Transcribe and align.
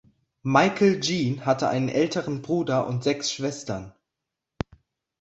Michael-Jean 0.41 1.45
hatte 1.45 1.69
einen 1.69 1.87
älteren 1.87 2.41
Bruder 2.41 2.87
und 2.87 3.03
sechs 3.03 3.31
Schwestern. 3.31 3.93